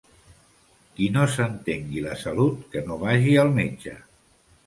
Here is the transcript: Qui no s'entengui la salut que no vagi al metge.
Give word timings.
Qui 0.95 1.09
no 1.17 1.25
s'entengui 1.33 2.01
la 2.07 2.15
salut 2.21 2.65
que 2.73 2.83
no 2.87 2.99
vagi 3.05 3.35
al 3.43 3.55
metge. 3.59 3.97